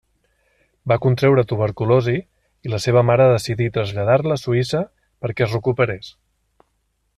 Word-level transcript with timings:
Va 0.91 0.95
contreure 1.03 1.43
tuberculosi 1.51 2.15
i 2.69 2.73
la 2.75 2.79
seva 2.87 3.05
mare 3.11 3.29
decidí 3.35 3.69
traslladar-la 3.77 4.39
a 4.41 4.43
Suïssa 4.45 4.83
perquè 5.27 5.47
es 5.49 5.55
recuperés. 5.59 6.13